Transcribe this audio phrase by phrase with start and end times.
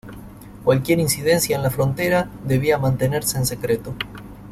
[0.63, 3.93] Cualquier incidencia en la frontera debía mantenerse en secreto.